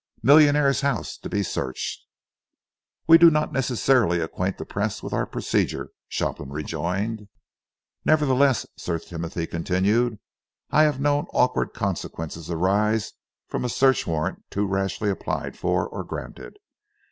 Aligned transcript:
MILLIONAIRE'S 0.23 0.81
HOUSE 0.81 1.15
TO 1.19 1.29
BE 1.29 1.43
SEARCHED.'" 1.43 1.99
"We 3.05 3.19
do 3.19 3.29
not 3.29 3.53
necessarily 3.53 4.19
acquaint 4.19 4.57
the 4.57 4.65
press 4.65 5.03
with 5.03 5.13
our 5.13 5.27
procedure," 5.27 5.91
Shopland 6.07 6.53
rejoined. 6.53 7.27
"Nevertheless," 8.03 8.65
Sir 8.75 8.97
Timothy 8.97 9.45
continued, 9.45 10.17
"I 10.71 10.85
have 10.85 10.99
known 10.99 11.27
awkward 11.35 11.73
consequences 11.75 12.49
arise 12.49 13.11
from 13.47 13.63
a 13.63 13.69
search 13.69 14.07
warrant 14.07 14.41
too 14.49 14.65
rashly 14.65 15.11
applied 15.11 15.55
for 15.55 15.87
or 15.87 16.03
granted. 16.03 16.57